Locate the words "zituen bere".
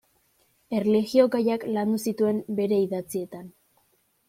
2.07-2.83